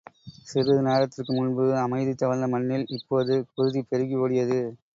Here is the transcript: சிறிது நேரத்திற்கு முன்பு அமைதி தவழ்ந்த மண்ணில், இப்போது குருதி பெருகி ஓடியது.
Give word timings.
சிறிது 0.45 0.77
நேரத்திற்கு 0.81 1.33
முன்பு 1.33 1.65
அமைதி 1.79 2.13
தவழ்ந்த 2.15 2.47
மண்ணில், 2.47 2.87
இப்போது 2.97 3.35
குருதி 3.51 3.83
பெருகி 3.89 4.17
ஓடியது. 4.17 4.61